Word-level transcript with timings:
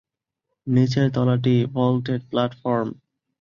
নিচের 0.67 1.07
তলাটি 1.15 1.55
vaulted 1.73 2.21
platform. 2.31 2.87